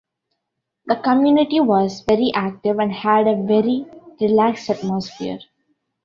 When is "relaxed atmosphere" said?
4.19-5.37